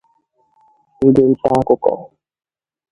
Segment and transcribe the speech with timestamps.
[1.05, 1.91] ndị nta akụkọ